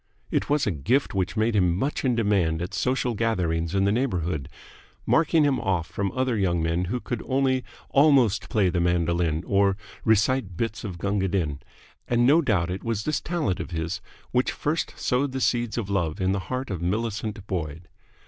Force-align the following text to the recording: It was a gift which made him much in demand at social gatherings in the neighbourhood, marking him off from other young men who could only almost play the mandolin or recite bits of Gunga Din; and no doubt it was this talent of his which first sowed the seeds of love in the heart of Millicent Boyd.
It 0.31 0.49
was 0.49 0.65
a 0.65 0.71
gift 0.71 1.13
which 1.13 1.37
made 1.37 1.55
him 1.55 1.77
much 1.77 2.03
in 2.03 2.15
demand 2.15 2.59
at 2.59 2.73
social 2.73 3.13
gatherings 3.13 3.75
in 3.75 3.83
the 3.85 3.91
neighbourhood, 3.91 4.49
marking 5.05 5.43
him 5.43 5.59
off 5.59 5.85
from 5.85 6.11
other 6.13 6.35
young 6.35 6.59
men 6.59 6.85
who 6.85 6.99
could 6.99 7.21
only 7.27 7.63
almost 7.91 8.49
play 8.49 8.69
the 8.69 8.79
mandolin 8.79 9.43
or 9.45 9.77
recite 10.03 10.57
bits 10.57 10.83
of 10.83 10.97
Gunga 10.97 11.27
Din; 11.27 11.59
and 12.07 12.25
no 12.25 12.41
doubt 12.41 12.71
it 12.71 12.83
was 12.83 13.03
this 13.03 13.21
talent 13.21 13.59
of 13.59 13.69
his 13.69 14.01
which 14.31 14.51
first 14.51 14.95
sowed 14.97 15.33
the 15.33 15.39
seeds 15.39 15.77
of 15.77 15.87
love 15.87 16.19
in 16.19 16.31
the 16.31 16.39
heart 16.49 16.71
of 16.71 16.81
Millicent 16.81 17.45
Boyd. 17.45 17.87